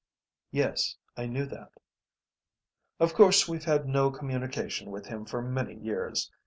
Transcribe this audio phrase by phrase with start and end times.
[0.49, 1.73] "Yes, I knew that."
[2.99, 6.31] "Of course we've had no communication with him for many years.